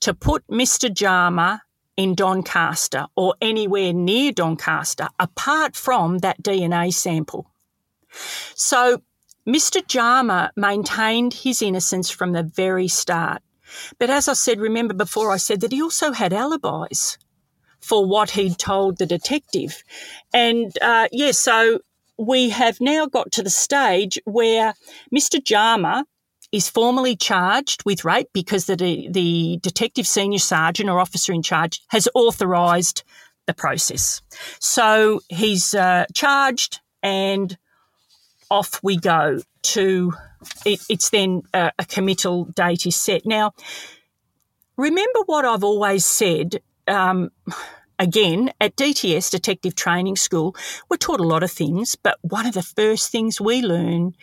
[0.00, 0.92] to put Mr.
[0.92, 1.62] Jama
[1.96, 7.50] in Doncaster or anywhere near Doncaster apart from that DNA sample.
[8.54, 9.02] So
[9.46, 9.86] Mr.
[9.86, 13.42] Jama maintained his innocence from the very start.
[13.98, 17.18] But as I said, remember before I said that he also had alibis
[17.80, 19.82] for what he'd told the detective.
[20.32, 21.80] And uh, yeah, so
[22.18, 24.74] we have now got to the stage where
[25.14, 25.42] Mr.
[25.42, 26.04] Jama
[26.52, 31.80] is formally charged with rape because the, the detective senior sergeant or officer in charge
[31.88, 33.02] has authorised
[33.46, 34.22] the process.
[34.60, 37.56] So he's uh, charged and
[38.50, 40.12] off we go to
[40.64, 43.26] it, it's then a, a committal date is set.
[43.26, 43.52] Now,
[44.76, 46.60] remember what I've always said.
[46.86, 47.30] Um,
[47.98, 50.56] again, at DTS, Detective Training School,
[50.88, 54.14] we're taught a lot of things, but one of the first things we learn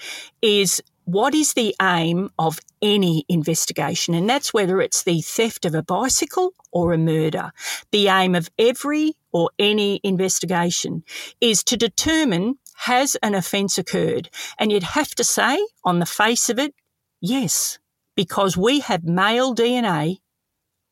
[0.41, 4.13] is what is the aim of any investigation?
[4.13, 7.51] And that's whether it's the theft of a bicycle or a murder.
[7.91, 11.03] The aim of every or any investigation
[11.39, 14.29] is to determine has an offence occurred?
[14.59, 16.73] And you'd have to say, on the face of it,
[17.21, 17.79] yes,
[18.15, 20.17] because we have male DNA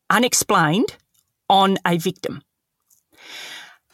[0.09, 0.95] unexplained
[1.49, 2.41] on a victim.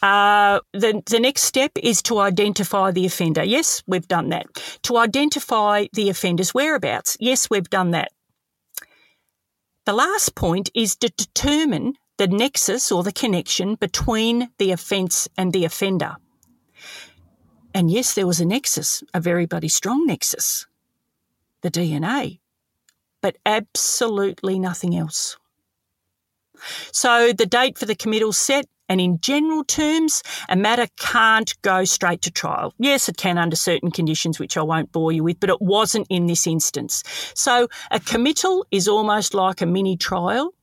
[0.02, 3.44] Uh, the, the next step is to identify the offender.
[3.44, 4.46] Yes, we've done that.
[4.84, 7.18] To identify the offender's whereabouts.
[7.20, 8.12] Yes, we've done that.
[9.86, 15.52] The last point is to determine the nexus or the connection between the offence and
[15.52, 16.18] the offender.
[17.74, 20.68] And yes, there was a nexus, a very bloody strong nexus,
[21.62, 22.40] the DNA,
[23.22, 25.38] but absolutely nothing else.
[26.92, 31.86] So the date for the committal set, and in general terms, a matter can't go
[31.86, 32.74] straight to trial.
[32.80, 36.08] Yes, it can under certain conditions, which I won't bore you with, but it wasn't
[36.10, 37.04] in this instance.
[37.36, 40.54] So a committal is almost like a mini trial.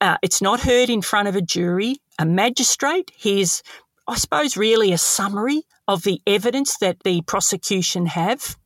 [0.00, 1.96] Uh, it's not heard in front of a jury.
[2.18, 3.62] A magistrate hears,
[4.06, 8.56] I suppose, really a summary of the evidence that the prosecution have.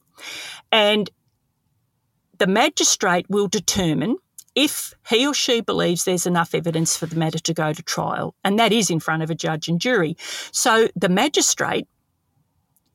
[0.70, 1.08] And
[2.38, 4.16] the magistrate will determine
[4.54, 8.34] if he or she believes there's enough evidence for the matter to go to trial,
[8.44, 10.16] and that is in front of a judge and jury.
[10.52, 11.88] So the magistrate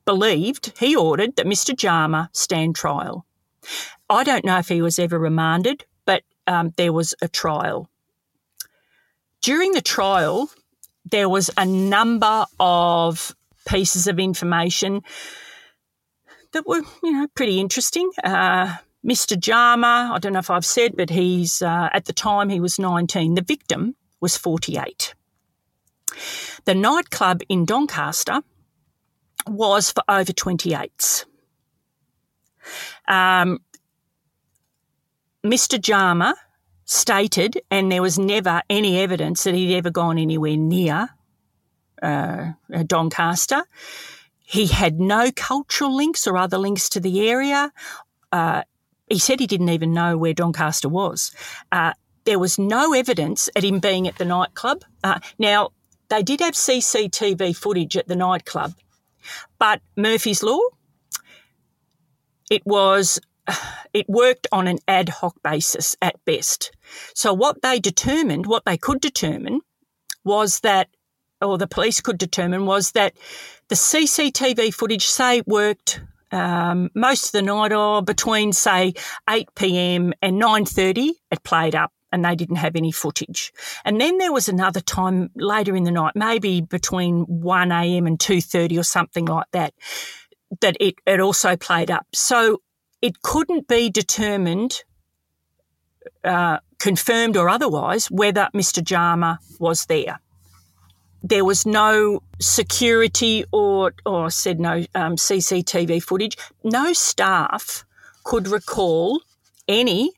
[0.05, 1.77] believed, he ordered that Mr.
[1.77, 3.25] Jama stand trial.
[4.09, 7.89] I don't know if he was ever remanded, but um, there was a trial.
[9.41, 10.49] During the trial,
[11.05, 13.35] there was a number of
[13.67, 15.01] pieces of information
[16.53, 18.09] that were, you know, pretty interesting.
[18.23, 19.39] Uh, Mr.
[19.39, 22.77] Jama, I don't know if I've said, but he's uh, at the time he was
[22.77, 23.35] 19.
[23.35, 25.15] The victim was 48.
[26.65, 28.41] The nightclub in Doncaster
[29.47, 31.25] was for over 28s.
[33.07, 33.59] Um,
[35.45, 35.79] Mr.
[35.79, 36.35] Jama
[36.85, 41.09] stated, and there was never any evidence that he'd ever gone anywhere near
[42.01, 42.51] uh,
[42.85, 43.63] Doncaster.
[44.39, 47.71] He had no cultural links or other links to the area.
[48.31, 48.63] Uh,
[49.09, 51.31] he said he didn't even know where Doncaster was.
[51.71, 51.93] Uh,
[52.25, 54.83] there was no evidence at him being at the nightclub.
[55.03, 55.69] Uh, now,
[56.09, 58.73] they did have CCTV footage at the nightclub,
[59.57, 60.61] but Murphy's Law,
[62.49, 63.19] it was
[63.93, 66.71] it worked on an ad hoc basis at best.
[67.13, 69.61] So what they determined, what they could determine,
[70.23, 70.89] was that,
[71.41, 73.13] or the police could determine, was that
[73.69, 78.93] the CCTV footage, say, worked um, most of the night or between say
[79.29, 80.13] 8 p.m.
[80.21, 83.51] and 9:30 it played up and they didn't have any footage.
[83.85, 88.07] And then there was another time later in the night, maybe between 1 a.m.
[88.07, 89.73] and 2:30 or something like that,
[90.61, 92.07] that it, it also played up.
[92.13, 92.61] So
[93.01, 94.83] it couldn't be determined,
[96.23, 98.83] uh, confirmed or otherwise, whether Mr.
[98.83, 100.19] Jama was there.
[101.21, 106.37] There was no security or, or said no um, CCTV footage.
[106.63, 107.85] No staff
[108.23, 109.21] could recall
[109.67, 110.11] any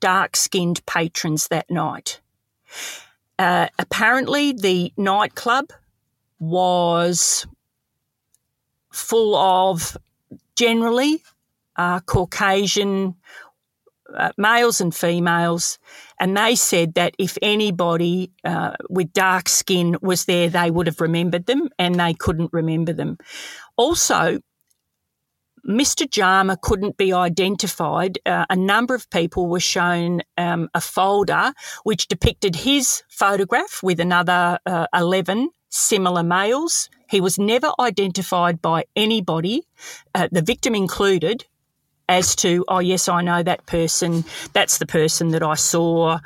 [0.00, 2.20] dark skinned patrons that night.
[3.38, 5.72] Uh, apparently, the nightclub
[6.40, 7.46] was
[8.90, 9.96] full of
[10.56, 11.22] generally
[11.76, 13.14] uh, Caucasian
[14.14, 15.78] uh, males and females,
[16.20, 21.00] and they said that if anybody uh, with dark skin was there, they would have
[21.00, 23.18] remembered them, and they couldn't remember them.
[23.76, 24.40] Also,
[25.68, 26.08] Mr.
[26.08, 28.18] Jama couldn't be identified.
[28.24, 31.52] Uh, a number of people were shown um, a folder
[31.82, 36.88] which depicted his photograph with another uh, 11 similar males.
[37.10, 39.64] He was never identified by anybody,
[40.14, 41.46] uh, the victim included,
[42.08, 44.24] as to, oh, yes, I know that person.
[44.52, 46.18] That's the person that I saw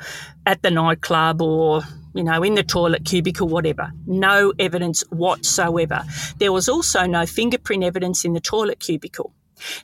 [0.45, 1.81] at the nightclub or,
[2.13, 3.91] you know, in the toilet cubicle, whatever.
[4.07, 6.03] No evidence whatsoever.
[6.37, 9.33] There was also no fingerprint evidence in the toilet cubicle.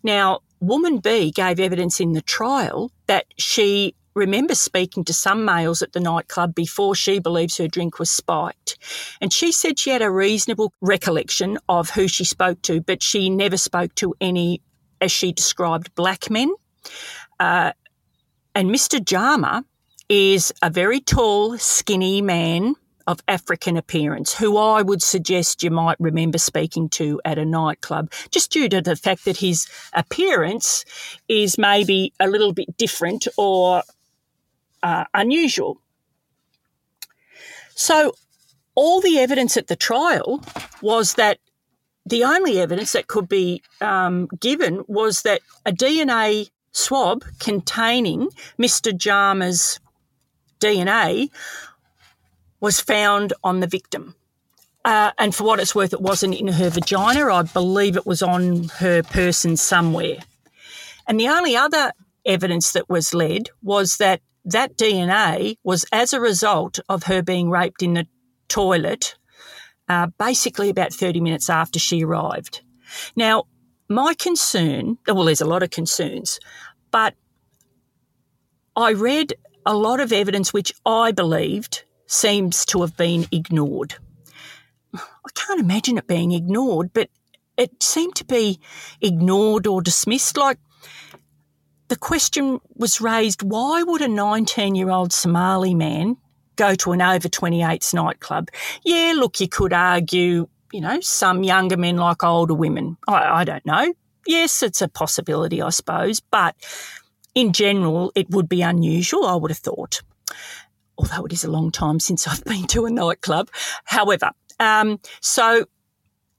[0.03, 5.81] Now, woman B gave evidence in the trial that she remembers speaking to some males
[5.81, 8.77] at the nightclub before she believes her drink was spiked.
[9.21, 13.29] And she said she had a reasonable recollection of who she spoke to, but she
[13.29, 14.61] never spoke to any
[15.01, 16.53] as she described, black men.
[17.39, 17.71] Uh,
[18.55, 19.03] and Mr.
[19.03, 19.63] Jama
[20.09, 22.75] is a very tall, skinny man
[23.09, 28.11] of African appearance, who I would suggest you might remember speaking to at a nightclub,
[28.29, 30.85] just due to the fact that his appearance
[31.27, 33.81] is maybe a little bit different or
[34.83, 35.81] uh, unusual.
[37.73, 38.13] So,
[38.75, 40.43] all the evidence at the trial
[40.81, 41.39] was that
[42.09, 48.95] the only evidence that could be um, given was that a DNA swab containing Mr.
[48.95, 49.79] Jama's
[50.59, 51.29] DNA
[52.59, 54.15] was found on the victim.
[54.85, 57.33] Uh, and for what it's worth, it wasn't in her vagina.
[57.33, 60.17] I believe it was on her person somewhere.
[61.07, 61.91] And the only other
[62.25, 67.49] evidence that was led was that that DNA was as a result of her being
[67.49, 68.07] raped in the
[68.47, 69.15] toilet
[69.89, 72.61] uh, basically about 30 minutes after she arrived.
[73.15, 73.45] Now,
[73.89, 76.39] my concern, well, there's a lot of concerns,
[76.91, 77.15] but
[78.75, 79.33] I read
[79.65, 83.95] a lot of evidence which I believed seems to have been ignored.
[84.93, 87.09] I can't imagine it being ignored, but
[87.57, 88.59] it seemed to be
[89.01, 90.37] ignored or dismissed.
[90.37, 90.59] Like
[91.89, 96.17] the question was raised why would a 19 year old Somali man
[96.59, 98.49] go to an over 28s nightclub.
[98.83, 102.97] Yeah, look, you could argue, you know, some younger men like older women.
[103.07, 103.93] I, I don't know.
[104.27, 106.55] Yes, it's a possibility, I suppose, but
[107.33, 110.01] in general, it would be unusual, I would have thought.
[110.97, 113.49] Although it is a long time since I've been to a nightclub.
[113.85, 115.65] However, um, so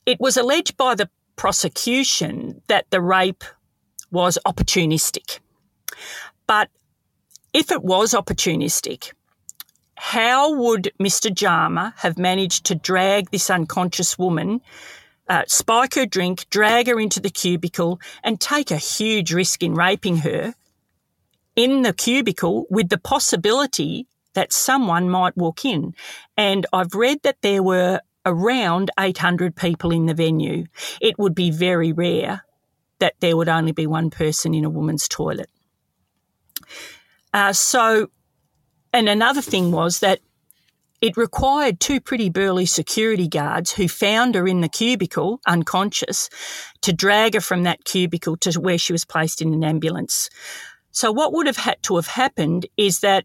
[0.05, 3.45] it was alleged by the prosecution that the rape
[4.11, 5.41] was opportunistic.
[6.47, 6.69] But
[7.55, 9.13] if it was opportunistic,
[10.03, 11.31] how would Mr.
[11.31, 14.63] Jama have managed to drag this unconscious woman,
[15.29, 19.75] uh, spike her drink, drag her into the cubicle, and take a huge risk in
[19.75, 20.55] raping her
[21.55, 25.95] in the cubicle with the possibility that someone might walk in?
[26.35, 30.65] And I've read that there were around 800 people in the venue.
[31.03, 32.47] It would be very rare
[33.01, 35.51] that there would only be one person in a woman's toilet.
[37.35, 38.09] Uh, so
[38.93, 40.21] and another thing was that
[41.01, 46.29] it required two pretty burly security guards who found her in the cubicle, unconscious,
[46.83, 50.29] to drag her from that cubicle to where she was placed in an ambulance.
[50.91, 53.25] So, what would have had to have happened is that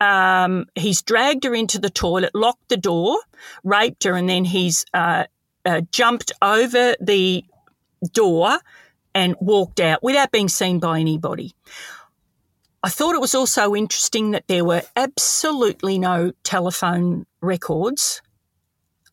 [0.00, 3.16] um, he's dragged her into the toilet, locked the door,
[3.62, 5.24] raped her, and then he's uh,
[5.64, 7.44] uh, jumped over the
[8.12, 8.58] door
[9.14, 11.54] and walked out without being seen by anybody.
[12.84, 18.22] I thought it was also interesting that there were absolutely no telephone records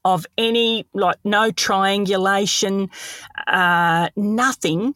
[0.04, 2.90] of any, like, no triangulation,
[3.48, 4.96] uh, nothing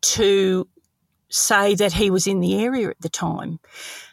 [0.00, 0.68] to
[1.28, 3.58] say that he was in the area at the time.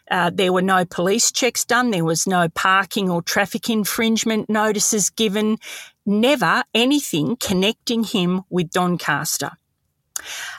[0.09, 1.91] Uh, there were no police checks done.
[1.91, 5.57] There was no parking or traffic infringement notices given.
[6.05, 9.51] Never anything connecting him with Doncaster.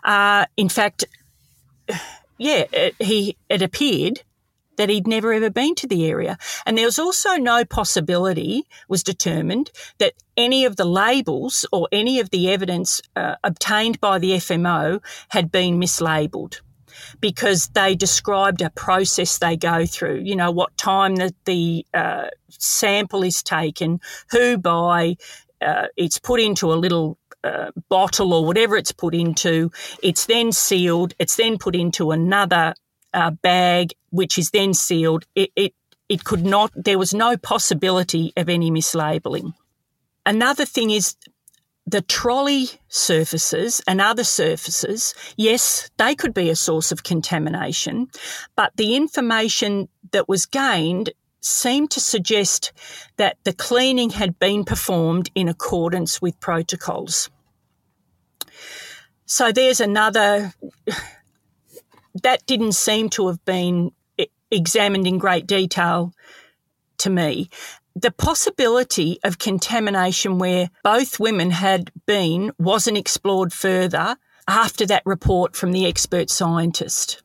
[0.05, 1.05] Uh, in fact,
[2.41, 4.23] yeah, it, he it appeared
[4.79, 6.39] that he'd never ever been to the area.
[6.65, 12.19] And there was also no possibility, was determined, that any of the labels or any
[12.19, 16.61] of the evidence uh, obtained by the FMO had been mislabeled.
[17.21, 20.21] because they described a process they go through.
[20.21, 25.17] You know, what time that the uh, sample is taken, who by,
[25.61, 27.19] uh, it's put into a little
[27.89, 29.71] bottle or whatever it's put into.
[30.03, 31.15] It's then sealed.
[31.19, 32.75] It's then put into another
[33.15, 35.25] uh, bag, which is then sealed.
[35.35, 35.75] It, it
[36.09, 36.73] it could not.
[36.75, 39.55] There was no possibility of any mislabeling.
[40.27, 41.17] Another thing is
[41.87, 48.09] the trolley surfaces and other surfaces, yes, they could be a source of contamination,
[48.55, 51.11] but the information that was gained
[51.41, 52.73] seemed to suggest
[53.17, 57.31] that the cleaning had been performed in accordance with protocols.
[59.27, 60.53] So there's another,
[62.23, 63.93] that didn't seem to have been
[64.51, 66.13] examined in great detail
[66.99, 67.49] to me
[67.97, 74.17] the possibility of contamination where both women had been wasn't explored further
[74.49, 77.23] after that report from the expert scientist.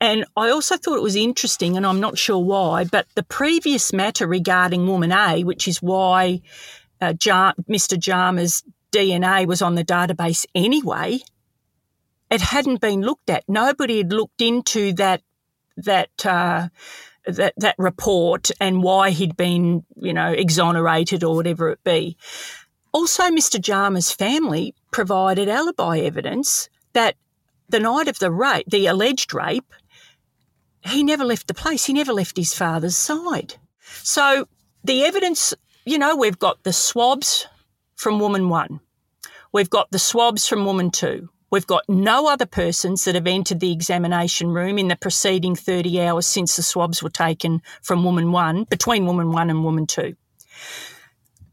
[0.00, 3.92] And I also thought it was interesting, and I'm not sure why, but the previous
[3.92, 6.40] matter regarding woman A, which is why
[7.00, 7.98] uh, Jar- Mr.
[7.98, 8.62] Jama's
[8.92, 11.20] DNA was on the database anyway,
[12.30, 13.44] it hadn't been looked at.
[13.48, 15.22] Nobody had looked into that
[15.76, 16.68] that uh,
[17.26, 22.16] that, that report and why he'd been, you know, exonerated or whatever it be.
[22.92, 23.60] Also, Mr.
[23.60, 27.16] Jama's family provided alibi evidence that
[27.68, 29.72] the night of the rape, the alleged rape,
[30.80, 31.84] he never left the place.
[31.84, 33.54] He never left his father's side.
[34.02, 34.48] So
[34.84, 35.54] the evidence,
[35.84, 37.46] you know, we've got the swabs
[37.96, 38.80] from woman one.
[39.52, 41.30] We've got the swabs from woman two.
[41.50, 46.00] We've got no other persons that have entered the examination room in the preceding 30
[46.02, 50.14] hours since the swabs were taken from woman one, between woman one and woman two.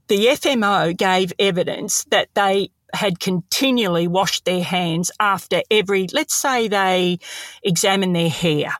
[0.08, 6.68] The FMO gave evidence that they had continually washed their hands after every, let's say
[6.68, 7.20] they
[7.64, 8.76] examined their hair.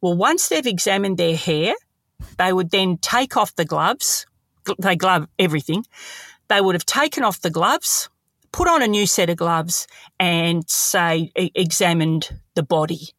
[0.00, 1.74] Well, once they've examined their hair,
[2.38, 4.26] they would then take off the gloves.
[4.78, 5.84] They glove everything.
[6.48, 8.08] They would have taken off the gloves
[8.52, 9.86] put on a new set of gloves
[10.18, 13.10] and say examined the body.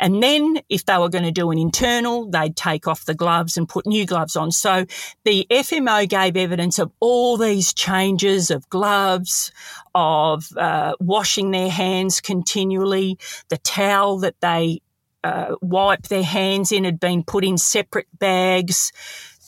[0.00, 3.56] And then if they were going to do an internal, they'd take off the gloves
[3.56, 4.50] and put new gloves on.
[4.50, 4.86] So
[5.24, 9.52] the FMO gave evidence of all these changes of gloves,
[9.94, 13.18] of uh, washing their hands continually,
[13.50, 14.80] the towel that they
[15.22, 18.92] uh, wiped their hands in had been put in separate bags.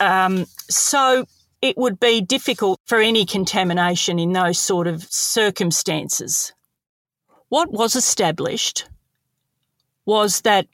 [0.00, 1.24] Um, so
[1.62, 6.53] it would be difficult for any contamination in those sort of circumstances.
[7.48, 8.86] What was established
[10.05, 10.66] was that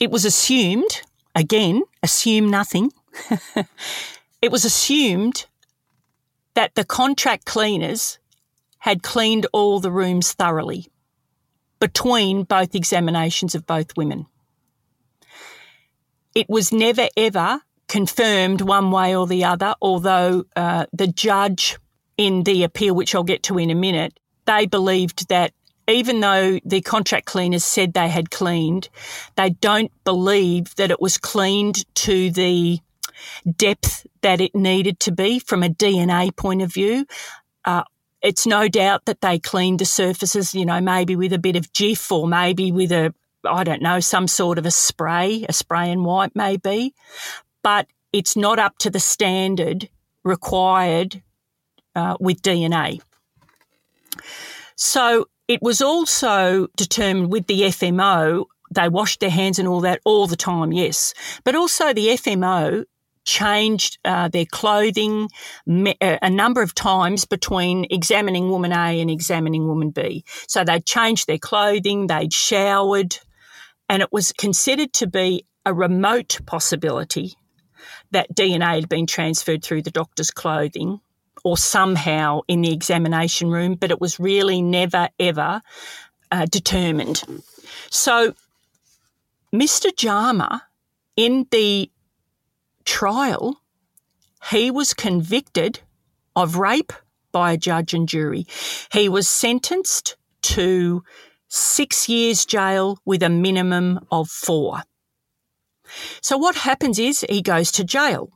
[0.00, 1.02] it was assumed,
[1.34, 2.92] again, assume nothing,
[4.42, 5.46] it was assumed
[6.54, 8.18] that the contract cleaners
[8.78, 10.88] had cleaned all the rooms thoroughly
[11.78, 14.26] between both examinations of both women.
[16.34, 21.76] It was never ever confirmed one way or the other, although uh, the judge
[22.16, 25.52] in the appeal, which I'll get to in a minute, they believed that
[25.90, 28.88] even though the contract cleaners said they had cleaned,
[29.36, 32.78] they don't believe that it was cleaned to the
[33.56, 37.06] depth that it needed to be from a DNA point of view.
[37.64, 37.84] Uh,
[38.22, 41.72] it's no doubt that they cleaned the surfaces, you know, maybe with a bit of
[41.72, 43.14] Jif or maybe with a,
[43.44, 46.94] I don't know, some sort of a spray, a spray and wipe maybe
[47.62, 49.88] but it's not up to the standard
[50.24, 51.22] required
[51.94, 53.00] uh, with DNA.
[54.76, 60.00] So it was also determined with the FMO, they washed their hands and all that
[60.04, 61.12] all the time, yes.
[61.42, 62.84] But also the FMO
[63.24, 65.28] changed uh, their clothing
[65.68, 70.24] uh, a number of times between examining woman A and examining woman B.
[70.46, 73.18] So they'd changed their clothing, they'd showered,
[73.88, 77.34] and it was considered to be a remote possibility
[78.12, 81.00] that DNA had been transferred through the doctor's clothing
[81.44, 85.62] or somehow in the examination room, but it was really never ever
[86.30, 87.22] uh, determined.
[87.90, 88.34] So,
[89.54, 89.94] Mr.
[89.96, 90.62] Jama,
[91.16, 91.90] in the
[92.84, 93.60] trial,
[94.50, 95.80] he was convicted
[96.36, 96.92] of rape
[97.32, 98.46] by a judge and jury.
[98.92, 101.02] He was sentenced to
[101.48, 104.82] six years jail with a minimum of four.
[106.20, 108.30] So what happens is he goes to jail,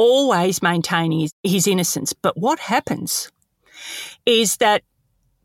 [0.00, 2.14] always maintaining his, his innocence.
[2.14, 3.30] But what happens
[4.24, 4.82] is that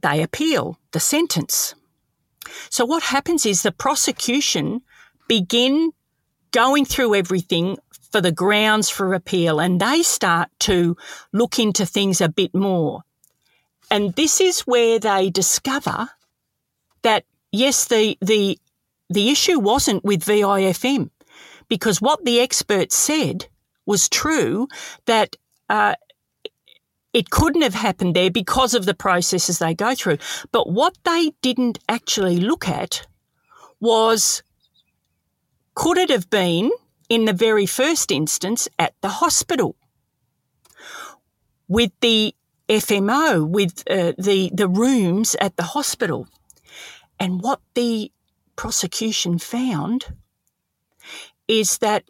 [0.02, 1.76] they appeal the sentence.
[2.70, 4.82] So what happens is the prosecution
[5.28, 5.92] begin
[6.52, 7.78] going through everything
[8.14, 10.96] for the grounds for appeal and they start to
[11.34, 13.02] look into things a bit more.
[13.92, 16.10] And this is where they discover
[17.02, 18.58] that yes, the the
[19.10, 21.10] the issue wasn't with VIFM
[21.68, 23.48] because what the experts said
[23.86, 24.68] was true
[25.06, 25.36] that
[25.70, 25.96] uh,
[27.14, 30.18] it couldn't have happened there because of the processes they go through.
[30.52, 33.08] But what they didn't actually look at
[33.80, 34.44] was
[35.76, 36.72] could it have been
[37.10, 39.76] in the very first instance at the hospital
[41.68, 42.34] with the
[42.70, 46.28] FMO, with uh, the, the rooms at the hospital?
[47.20, 48.12] And what the
[48.56, 50.16] prosecution found
[51.48, 52.04] is that,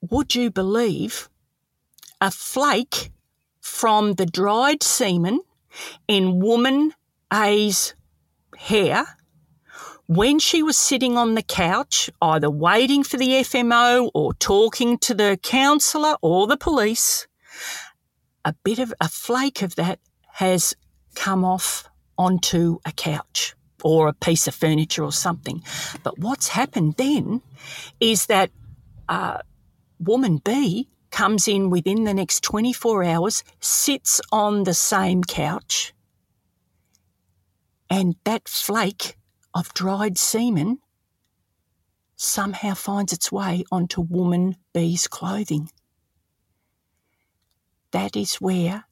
[0.00, 1.28] would you believe,
[2.20, 3.10] a flake
[3.60, 5.40] from the dried semen
[6.06, 6.92] in woman
[7.32, 7.94] A's
[8.56, 9.18] hair
[10.08, 15.12] when she was sitting on the couch, either waiting for the FMO or talking to
[15.12, 17.26] the counsellor or the police,
[18.42, 19.98] a bit of a flake of that
[20.32, 20.74] has
[21.14, 25.62] come off onto a couch or a piece of furniture or something.
[26.02, 27.42] But what's happened then
[28.00, 28.50] is that
[29.10, 29.38] uh,
[29.98, 35.94] woman B comes in within the next 24 hours, sits on the same couch,
[37.90, 39.16] and that flake
[39.54, 40.78] of dried semen
[42.16, 45.70] somehow finds its way onto woman B's clothing.
[47.92, 48.84] That is where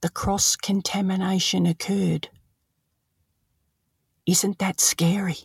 [0.00, 2.28] the cross contamination occurred.
[4.26, 5.38] Isn't that scary?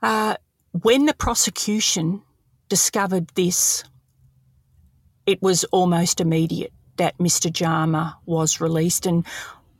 [0.00, 0.36] Uh,
[0.72, 2.22] when the prosecution
[2.68, 3.84] discovered this,
[5.26, 7.52] it was almost immediate that Mr.
[7.52, 9.06] Jama was released.
[9.06, 9.24] And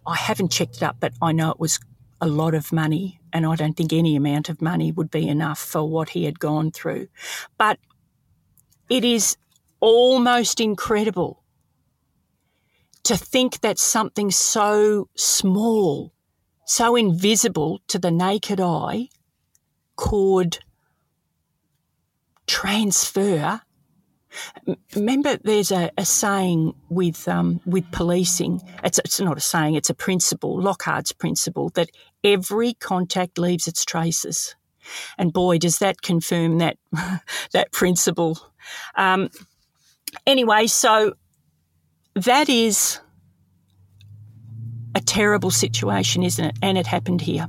[0.07, 1.79] I haven't checked it up, but I know it was
[2.21, 5.59] a lot of money, and I don't think any amount of money would be enough
[5.59, 7.09] for what he had gone through.
[7.59, 7.79] But
[8.89, 9.37] it is
[9.81, 11.43] almost incredible
[13.03, 16.13] to think that something so small,
[16.65, 19.09] so invisible to the naked eye,
[19.97, 20.61] could
[22.53, 23.63] transfer.
[24.95, 28.61] Remember, there's a, a saying with um, with policing.
[28.85, 31.89] It's, it's not a saying; it's a principle, Locard's principle, that
[32.23, 34.55] every contact leaves its traces.
[35.17, 36.77] And boy, does that confirm that
[37.53, 38.39] that principle.
[38.97, 39.31] Um,
[40.27, 41.15] anyway, so
[42.15, 43.01] that is
[44.95, 46.59] a terrible situation, isn't it?
[46.61, 47.49] And it happened here.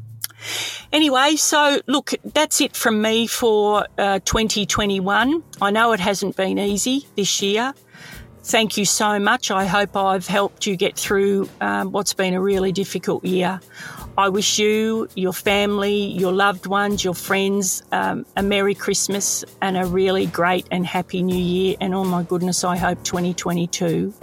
[0.92, 5.44] Anyway, so look, that's it from me for uh, 2021.
[5.62, 7.74] I know it hasn't been easy this year.
[8.46, 9.52] Thank you so much.
[9.52, 13.62] I hope I've helped you get through um, what's been a really difficult year.
[14.18, 19.78] I wish you, your family, your loved ones, your friends um, a Merry Christmas and
[19.78, 21.78] a really great and happy New Year.
[21.80, 24.14] And oh my goodness, I hope 2022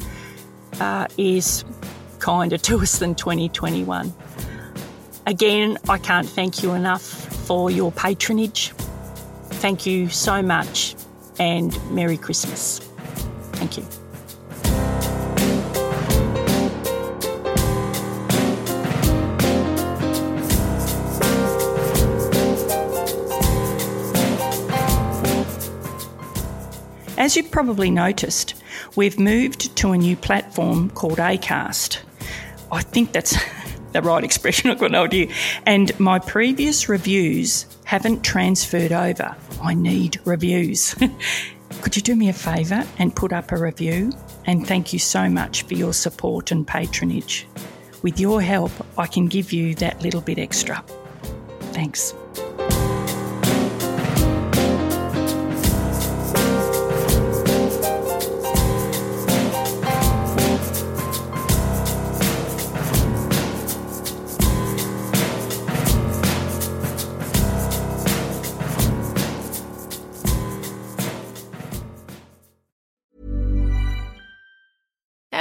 [0.81, 1.65] uh, is
[2.19, 4.13] kinder to us than 2021.
[5.31, 8.73] Again, I can't thank you enough for your patronage.
[9.61, 10.97] Thank you so much
[11.39, 12.81] and Merry Christmas.
[13.53, 13.85] Thank you.
[27.17, 28.61] As you've probably noticed,
[28.97, 32.01] we've moved to a new platform called ACAST.
[32.73, 33.37] I think that's
[33.93, 35.33] the right expression, I've got no idea.
[35.67, 39.37] And my previous reviews haven't transferred over.
[39.63, 40.95] I need reviews.
[41.83, 44.13] Could you do me a favour and put up a review?
[44.47, 47.47] And thank you so much for your support and patronage.
[48.03, 50.85] With your help, I can give you that little bit extra.
[51.73, 52.15] Thanks.